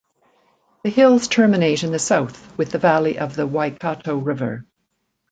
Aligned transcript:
The 0.81 0.89
hills 0.89 1.27
terminate 1.27 1.83
in 1.83 1.91
the 1.91 1.99
south 1.99 2.57
with 2.57 2.71
the 2.71 2.79
valley 2.79 3.19
of 3.19 3.35
the 3.35 3.45
Waikato 3.45 4.17
River. 4.17 4.65